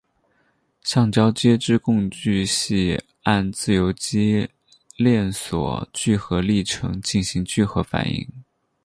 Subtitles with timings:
[0.81, 4.49] 橡胶接枝共聚系按自由基
[4.97, 8.27] 链锁聚合历程进行聚合反应。